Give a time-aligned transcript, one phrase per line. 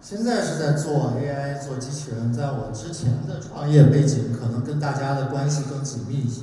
[0.00, 6.42] 现在是在做 AI 做机器人，在我之前的创业背景可能跟大家的关系更紧密一些，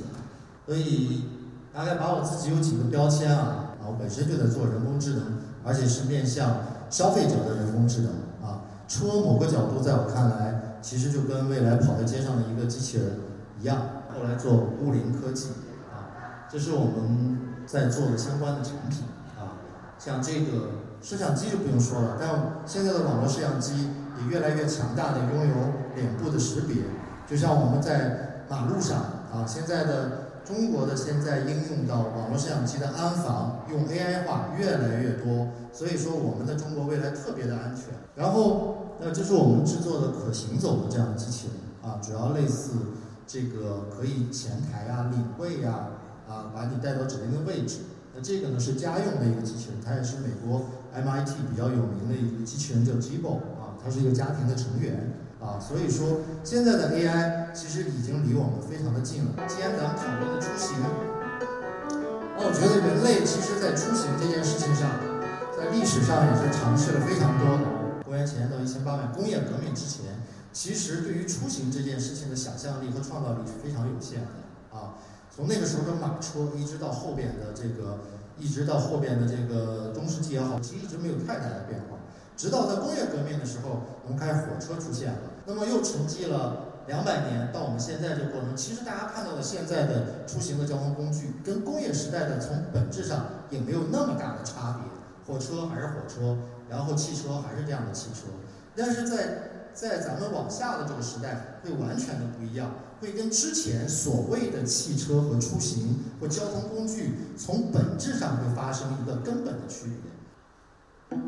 [0.66, 1.24] 所以
[1.72, 6.58] 大概把我自己有几个标签啊，啊，我本身就在做人工智能，而且是面向
[6.90, 8.10] 消费者的人工智能
[8.46, 13.12] 啊，车某个角度在我看来，其实就跟未来跑在街上的一个机器人
[13.60, 13.78] 一样，
[14.12, 15.48] 后来做物联科技
[15.90, 19.04] 啊，这是我们在做的相关的产品
[19.38, 19.56] 啊，
[19.98, 20.84] 像这个。
[21.04, 25.54] 摄像机就不用说了，但现在的网络摄像机也越来越强大的拥有
[25.94, 26.76] 脸部的识别，
[27.28, 28.96] 就像我们在马路上
[29.30, 37.92] 啊，现在的中国的现在应用到网络摄像机的安防用 AI 化越来越多，所以说我们的中国未来特别的安全。
[38.16, 42.72] 然后，那这是我们制作的可行走的这样的机器人啊，主要类似
[43.26, 45.88] 这个可以前台啊、领位呀
[46.26, 47.80] 啊，把你带到指定的位置。
[48.16, 50.62] 那这个呢是家用的一个机器人，它也是美国。
[50.94, 59.32] MIT 比较有名的一个机器人叫 Jibo 啊，它是一个家庭的成员啊，所以说现在的 AI 其实已经离我们非常的近了。
[59.48, 60.78] 既然咱们讨论的出行，
[62.38, 64.88] 那我觉得人类其实在出行这件事情上，
[65.50, 67.64] 在历史上也是尝试了非常多的。
[68.04, 74.94] 公元前到一千八百工业革命之前，其实对于出行这件事情的想象力和创造力是非常有限的啊。
[75.34, 78.13] 从那个时候的马车，一直到后边的这个。
[78.38, 81.98] 一直到后边的这个中世纪也好，其实一直没有太大的变化。
[82.36, 85.18] 直到在工业革命的时候，我们开始火车出现了。
[85.46, 94.90] 那么又沉寂了两百年，到我们现在这个过程，其实大家看到的现在的出行的交通工具，跟工业时代的从本质上也没有那么大的差别。
[95.26, 96.36] 火车还是火车，
[96.68, 98.26] 然后汽车还是这样的汽车，
[98.74, 102.70] 但是在在咱们往下的这个时代，会完全的不一样。
[103.00, 111.18] 会跟之前所谓的汽车和出行或交通工具，从本质上会发生一个根本的区别。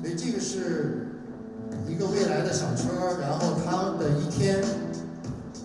[0.00, 1.08] 所以这个是
[1.88, 4.62] 一个未来的小车，然后它的一天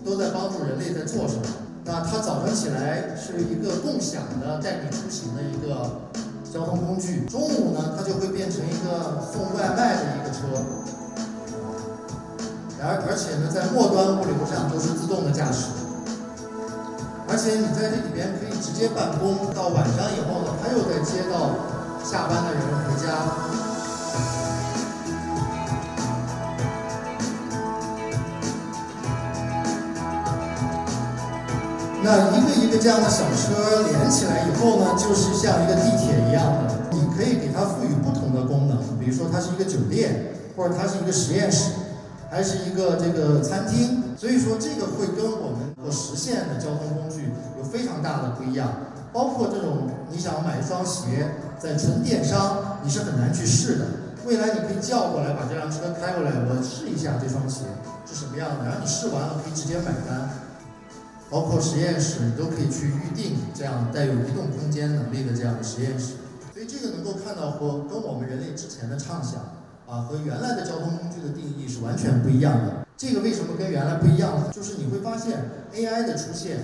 [0.04, 1.42] 都在帮助人类在做什么？
[1.84, 6.02] 那它早晨起来是一个共享的带你出行的一个
[6.52, 10.46] 交通工具，中午呢它就会变成一个送外卖的一个车。
[12.80, 15.66] 而而且呢，在末端物流上都是自动的驾驶，
[17.28, 21.58] 而且你在这里边可以直接办公，到晚上以后呢，他又在接到
[22.04, 23.18] 下班的人回家。
[32.00, 41.72] 那一个这样的小车连起来以后呢，就是像一个地铁一样的，你可以给它赋予不同的功能，比如说它是一个酒店，或者它是一个实验室。
[42.30, 48.68] 还是一个这个餐厅，所以说这个会跟我们所实现的交通工具有非常大的不一样。
[49.14, 53.86] 包括这种你想买一双鞋，在纯电商你是很难去试的。
[54.26, 57.64] 未来你可以叫过来，把这辆车开过来，我试一下这双鞋
[58.04, 60.28] 是什么样的，然后你试完了可以直接买单。
[61.30, 66.14] 包括实验室你都可以去预定这样带有移动空间能力的这样的实验室。
[66.52, 69.58] 所以这个能够看到和跟我们人类之前的畅想。
[69.88, 72.86] 啊，和原来的交通工具的定义是完全不一样的。
[72.94, 74.52] 这个为什么跟原来不一样？
[74.52, 75.42] 就是你会发现
[75.74, 76.58] AI 的出现，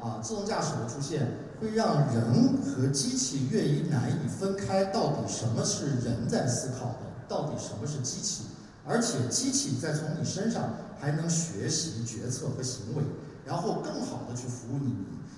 [0.00, 4.84] 啊，自动驾驶的出现，会让人和机器越以难以分开。
[4.84, 7.12] 到底什么是人在思考的？
[7.28, 8.44] 到底什么是机器？
[8.86, 13.02] 而且机器在从你身上还能学习决策和行为，
[13.44, 14.94] 然后更好的去服务你。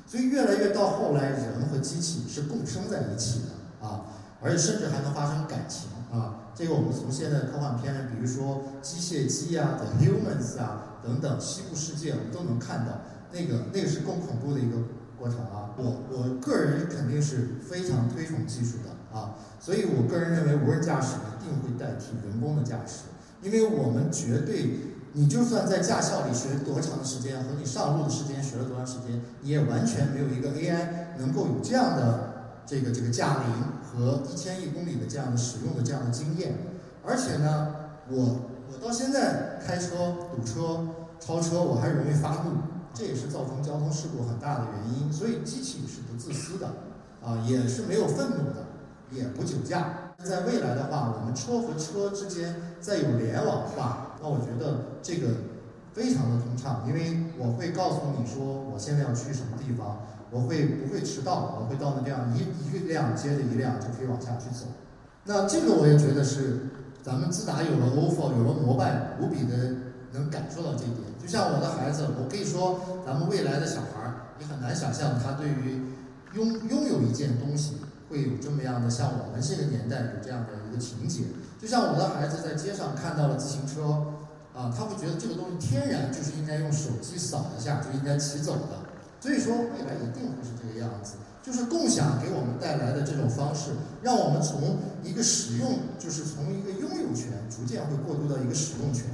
[0.06, 4.04] 所以越来越到后来，人和机器是共生在一起的啊，
[4.40, 6.52] 而且甚至还能发生感情啊。
[6.54, 13.00] 这个我们从现在的科幻片，比如说机械姬啊、The Humans 啊等等，西部世界我们都能看到，
[13.32, 14.76] 那个那个是更恐怖的一个
[15.18, 15.74] 过程啊。
[15.76, 23.06] 我我个人肯定是非常推崇技术的啊，所以我个人认为无人驾驶一定会代替人工的驾驶，
[23.42, 33.74] 因为我们绝对，你就算在驾校里学多长的时间，和你上路的时间学了多长时间，你也完全没有一个 AI 能够有这样的这个这个驾龄。
[33.94, 36.52] 和一千亿公里的这样的使用的这样的经验，
[37.06, 37.68] 而且呢，
[38.08, 40.80] 我我到现在开车堵车
[41.20, 42.56] 超车我还容易发怒，
[42.92, 45.12] 这也是造成交通事故很大的原因。
[45.12, 46.66] 所以机器是不自私的，
[47.22, 48.66] 啊，也是没有愤怒的，
[49.12, 50.12] 也不酒驾。
[50.24, 55.28] 在未来的话，我们车和车之间再有联网化，那我觉得这个
[55.92, 59.98] 非常的通畅，因为我会告诉你说我现在要去什么地方。
[60.30, 61.60] 我会不会迟到？
[61.60, 64.66] 我会到那这样一一辆接着一辆就可以往下去走。
[65.22, 66.58] 那这个我也觉得是
[67.04, 69.54] 咱们自打有了 ofo 有了摩拜，无比的
[70.10, 71.02] 能感受到这一点。
[71.22, 75.82] 就像我的孩子，我可以说咱们未来的小孩儿，你很难想象他对于
[76.32, 77.76] 拥拥有一件东西
[78.08, 81.24] 会有这么样的，像我们这个年代有这样的一个情节。
[81.60, 84.14] 就像我的孩子在街上看到了自行车，
[84.54, 88.84] 啊，他会觉得这个东西天然就是应该用手机扫一下就应该骑走的。
[89.20, 91.14] 所以说，未来一定会是这个样子。
[91.42, 99.04] 就是共享给我们带来的这种方式，让我们从一个使用，就是从一个拥有权，逐渐会过渡到一个使用权。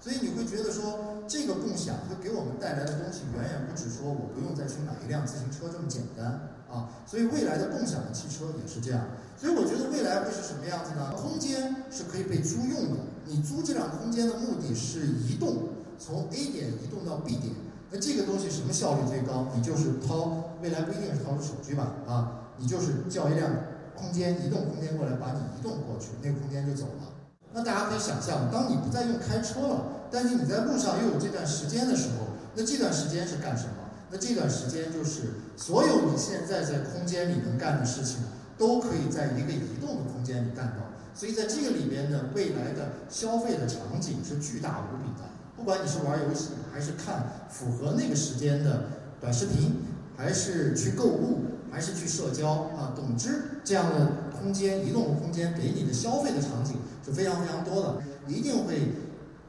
[0.00, 6.88] 所以你会觉得说，这个共享会给我们带来的东西，远远不止说我不用再去买一辆自行车这么简单啊。
[7.06, 9.02] 所以未来的共享的汽车也是这样。
[9.36, 11.12] 所以我觉得未来会是什么样子呢？
[11.16, 17.54] 空间是可以被租用的，你租这辆空间的目的是移动，从 A 点移动到 B 点。
[17.90, 19.48] 那这个东西什么效率最高？
[19.56, 23.50] 你就是掏，未来不一定是掏出手机吧，啊，你就是叫一辆
[23.96, 27.10] 空间移动空间过来，把你移动过去，那个空间就走了。
[27.52, 33.89] 那大家可以想象，当你不再用开车了，但是你在路上又有这段时间的时候，那这段时间是干什么？
[34.10, 35.22] 那这段时间就是
[35.56, 38.24] 所有你现在在空间里能干的事情，
[38.58, 40.90] 都可以在一个移动的空间里干到。
[41.14, 45.28] 所以在这个里边的未来的消费的场景是巨大无比的。
[45.56, 48.84] 不管你是玩游戏，还是看符合那个时间的
[49.20, 49.82] 短视频，
[50.16, 58.92] 还是去购物，还是去社交啊，总之这样的空间、移动的空间给你的消费的场景是非常非常多的，一定会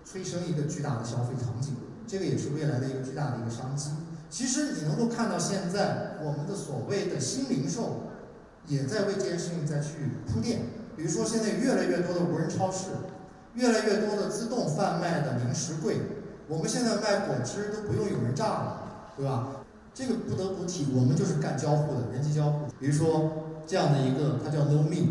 [0.03, 1.75] 催生一个巨大的消费场景。
[2.05, 3.91] 这个也是未来的一个巨大的一个商机。
[4.31, 8.09] 其实你能够看到，现在我们的所谓的新零售
[8.65, 10.61] 也在为这件事情在去铺垫。
[10.97, 12.87] 比如说，现在越来越多的无人超市。
[13.53, 15.97] 越来越多的自动贩卖的零食柜，
[16.47, 19.49] 我们现在卖果汁都不用有人榨了，对吧？
[19.93, 22.67] 这个不得不提，我们就是干交互的，人机交互。
[22.79, 23.29] 比如说
[23.67, 25.09] 这样的一个，它叫 No Me，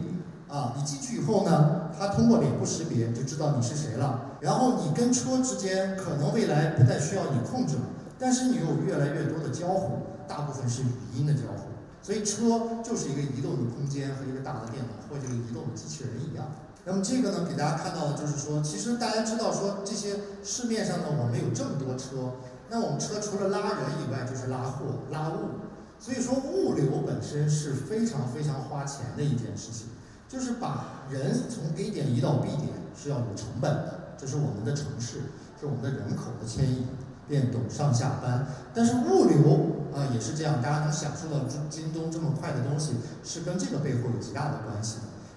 [0.49, 4.39] 啊，你进去以后呢，它通过脸部识别就知道你是谁了。
[4.41, 7.83] 然后你跟车之间可能未来不再需要你控制了，
[8.21, 11.71] 但是你有越来越多的交互，大部分是语音的交互。
[12.03, 16.47] 所以车就是一个移动的空间和一个大的电脑或者一个移动的机器人一样。
[16.85, 22.37] 那么这个呢，给大家看到的就是说，其实大家知道说这些市面上呢，我们有这么多车，
[22.71, 25.61] 那我们车除了拉人以外，就是拉货、拉物。
[25.99, 29.89] 所以说物流本身是非常非常花钱的一件事情，
[30.27, 35.21] 就是把人从 A 点移到 B 点是要有成本的，这是我们的城市，
[35.61, 36.87] 是我们的人口的迁移、
[37.31, 38.45] 变动、上下班。
[38.75, 44.97] 但是物流啊也是这样，大家能享受到京京东这么快的东西，是跟这个背后有极大的关系。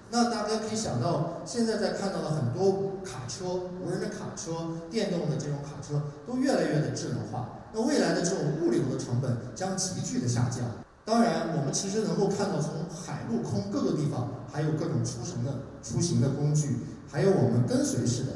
[0.10, 3.46] 那大家可以想到，现在在看到的很多卡车、
[3.80, 7.62] 无人的卡车、电动的这种卡车，都越来越的智能化。
[7.74, 10.66] 那未来的这种物流的成本将急剧的下降。
[11.04, 15.52] 当然，我们其实能够看到，从海陆空各个地方，还有各种出行的
[15.82, 16.78] 出行的工具，
[17.12, 18.34] 还有我们跟随式的，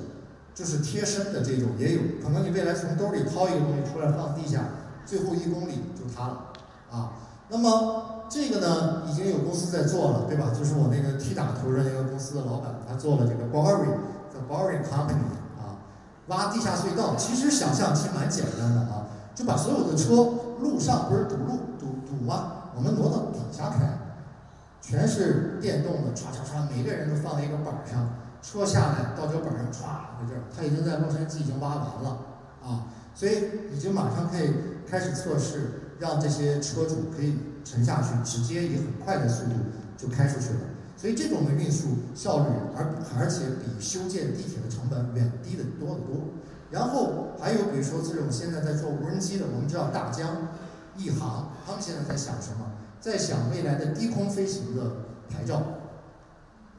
[0.57, 2.01] 就是贴身的这种也有。
[2.23, 4.63] 可能你未来从兜里掏一个东西出来放地下，
[5.05, 6.53] 最后一公里就塌了，
[6.89, 7.13] 啊，
[7.49, 8.13] 那么。
[8.29, 10.51] 这个呢，已经有公司在做了，对吧？
[10.53, 15.79] 就是我那个 T 打图的那个公司的老板，他做了这个 Boring，The Boring Company 啊，
[16.27, 17.15] 挖地下隧道。
[17.15, 20.15] 其实想象其实蛮简单的啊，就把所有的车
[20.59, 22.67] 路上不是堵路堵堵吗？
[22.75, 23.97] 我们挪到底下开，
[24.81, 28.09] 全是电动的，唰唰唰，每个人都放在一个板上，
[28.49, 29.81] 车下来到这板上歘
[30.21, 32.19] 在这儿，他已经在洛杉矶已经挖完了
[32.63, 33.33] 啊，所以
[33.73, 34.53] 已经马上可以
[34.89, 37.37] 开始测试，让这些车主可以。
[37.67, 39.51] 沉下去，直接以很快的速度
[39.97, 40.59] 就开出去了，
[40.95, 42.45] 所以这种的运输效率，
[42.77, 46.29] 而而且比修建地铁的成本远低的多得多。
[46.71, 50.47] 然后还有比如说这种现在在做无人机的，我们知道大疆、
[50.95, 52.71] 亿航，他们现在在想什么？
[53.01, 54.83] 在想未来的低空飞行的
[55.29, 55.61] 牌照，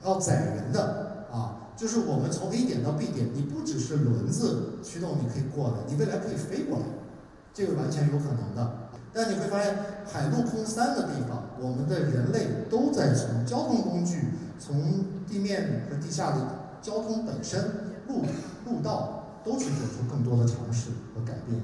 [0.03, 1.08] 要载人的，
[1.79, 6.85] 就是我们从 A 点到 B 点，你不只是轮子驱动，你可以过来，你未来可以飞过来，
[7.55, 8.91] 这个完全有可能的。
[9.15, 17.63] 但你会发现，海陆空三个地方，我们的人类都在从交通工具、从地面和地下的交通本身、
[18.09, 18.23] 路
[18.67, 21.63] 路道，都去做出更多的尝试和改变。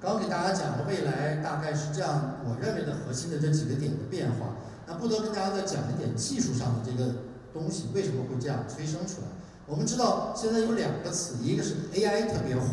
[0.00, 4.56] 刚给大家讲的未来大概是这样，我认为的核心的这几个点的变化。
[4.88, 7.12] 那不得跟大家再讲一点技术上的这个
[7.52, 9.28] 东西，为什么会这样催生出来？
[9.66, 12.64] 我们知道现在有两个词，一个是 AI 特别火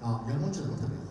[0.00, 1.02] 啊，人工智能特别火。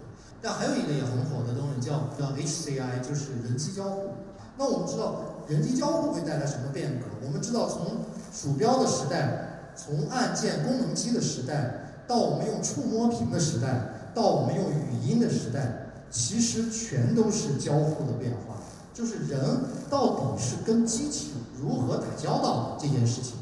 [0.42, 4.10] 但还有一个也很火的东西叫叫 HCI，就是人机交互。
[4.58, 7.06] 那我们知道人机交互会带来什么变革？
[7.26, 8.00] 我们知道从
[8.34, 18.58] 鼠标的时代，从按键功能机的时代，到我们用触摸屏的时代，到我们用语音的时代，其实全都是交互的变化。
[18.94, 19.40] 就是人
[19.90, 23.36] 到底是跟机器如何打交道这件事情。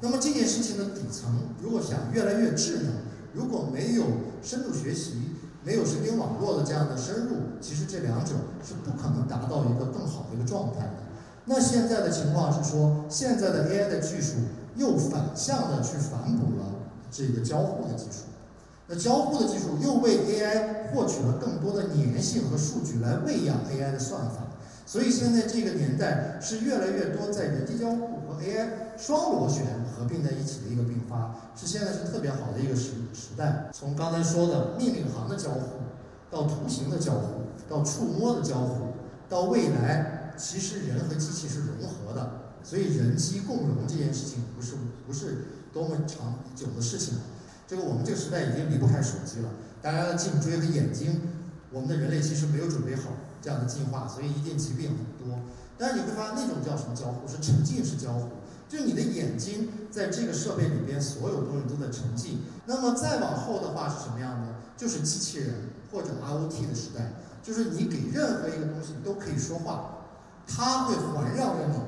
[0.00, 1.30] 那么这件事情的底层，
[1.62, 2.92] 如果想越来越智能，
[3.34, 4.04] 如果没有
[4.42, 5.36] 深度学习。
[5.62, 8.32] 没有神经网络的这样的深入，其实这两者
[8.66, 10.94] 是不可能达到一个更好的一个状态的。
[11.44, 14.36] 那现在的情况是说，现在的 AI 的技术
[14.76, 16.76] 又反向的去反哺了
[17.10, 18.22] 这个交互的技术。
[18.86, 24.49] 那交互的技术又为 AI 获取了更多的粘性和数据来喂养 AI 的算法。
[24.86, 28.68] 所以现在这个年代是越来越多在人机交互和 AI
[28.98, 33.70] 双螺旋合并在一起的一个并发，是现在是特别好的一个时时代。
[33.72, 35.78] 从刚才说的命令行的交互，
[36.30, 38.94] 到图形的交互，到触摸的交互，
[39.28, 42.40] 到未来，其实人和机器是融合的。
[42.62, 44.74] 所以人机共融这件事情不是
[45.06, 47.20] 不是多么长久的事情了。
[47.66, 49.48] 这个我们这个时代已经离不开手机了，
[49.80, 51.22] 大家的颈椎和眼睛，
[51.72, 53.10] 我们的人类其实没有准备好。
[53.42, 55.38] 这样的进化，所以一定疾病很多。
[55.78, 57.26] 但是你会发现，那种叫什么交互？
[57.26, 58.28] 是沉浸式交互，
[58.68, 62.42] 就是你的眼睛在这个设备里边，所有东西都在沉浸。
[62.66, 64.48] 那么再往后的话是什么样的？
[64.76, 65.54] 就是机器人
[65.90, 67.12] 或者 IOT 的时代，
[67.42, 70.04] 就是你给任何一个东西都可以说话，
[70.46, 71.78] 它会环绕着你，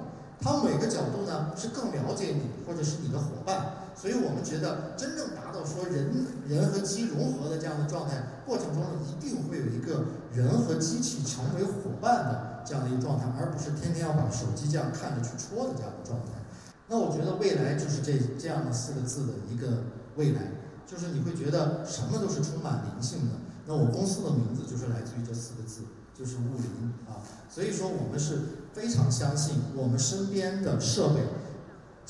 [0.41, 3.91] 它每个角度呢是更了解你，或者是你的伙伴。
[3.95, 16.33] 所以我们觉得，真正达到说人人和机融合的这样的状态过程中，一定会有一个人和机器成为伙伴的这样的一个状态，而不是天天要把手机这样看着去戳的这样的状态。
[16.89, 19.85] 那我觉得未来就是这这样的四个字的一个
[20.17, 20.41] 未来，
[20.87, 23.37] 就是你会觉得什么都是充满灵性的。
[23.67, 25.83] 那我公司的名字就是来自于这四个字，
[26.19, 27.21] 就是物灵啊。
[27.49, 28.41] 所以说我们是
[28.73, 31.21] 非常相信我们身边的设备。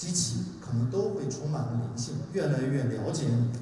[0.02, 3.52] 机器可能都会充满了灵性，越来越了解你，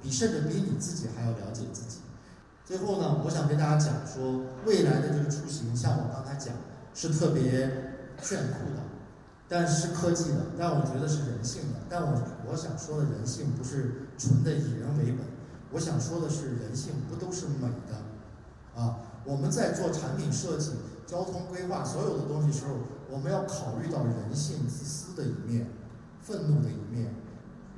[0.00, 1.98] 比甚至比你自己还要了解自己。
[2.64, 6.54] 最后呢，我想跟大家讲说，未来的这个出行，像我刚才讲，
[6.94, 7.50] 是特别
[8.22, 8.82] 炫酷的，
[9.48, 11.80] 但是科技的，但我觉得是人性的。
[11.88, 15.26] 但我我想说的人性不是纯的以人为本，
[15.72, 19.00] 我想说的是人性不都是美的啊？
[19.24, 20.70] 我们在做产品设计、
[21.08, 22.74] 交通规划所有的东西时候，
[23.10, 25.66] 我们要考虑到人性自私的一面。
[26.28, 27.14] 愤怒的一面，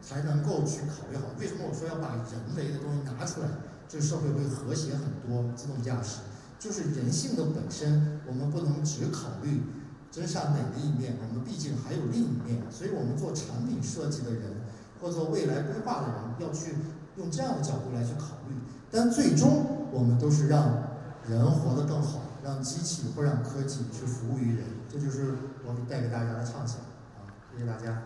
[0.03, 1.31] 才能够去考虑好。
[1.39, 3.47] 为什么我说要把人为的东西拿出来，
[3.89, 5.55] 这个社会会和谐很多。
[5.55, 6.23] 自动驾驶
[6.59, 9.63] 就是人性的本身，我们不能只考虑
[10.11, 12.61] 真善美的一面，我们毕竟还有另一面。
[12.73, 14.67] 所以我们做产品设计的人，
[15.01, 16.75] 或做未来规划的人，要去
[17.17, 18.57] 用这样的角度来去考虑。
[18.91, 24.65] 但最终，我们都是让人活得更好，让机器或让科技去服务于人。
[24.89, 26.79] 这就是我带给大家的畅想
[27.15, 27.31] 啊！
[27.55, 28.03] 谢谢大家。